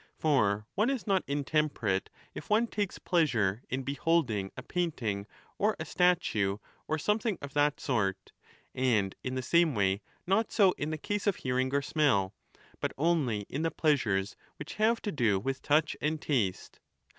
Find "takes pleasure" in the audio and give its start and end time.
2.65-3.61